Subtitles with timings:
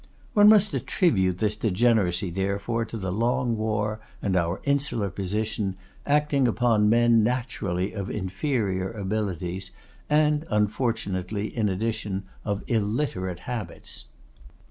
[0.33, 5.75] One must attribute this degeneracy, therefore, to the long war and our insular position,
[6.07, 9.69] acting upon men naturally of inferior abilities,
[10.09, 14.05] and unfortunately, in addition, of illiterate habits.